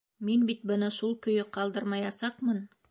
[0.29, 2.67] Мин бит быны шул көйө ҡалдырмаясаҡмын!